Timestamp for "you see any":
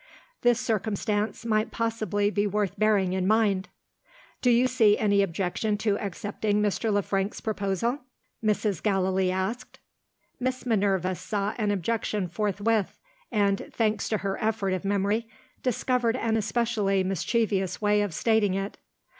4.49-5.21